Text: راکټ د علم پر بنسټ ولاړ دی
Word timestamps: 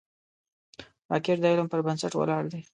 راکټ 1.11 1.37
د 1.41 1.45
علم 1.51 1.67
پر 1.71 1.79
بنسټ 1.85 2.13
ولاړ 2.15 2.43
دی 2.53 2.61